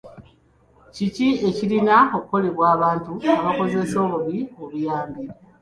[0.93, 5.23] Ki ekirina okukolebwa abantu abakozesa obubi obuyambi?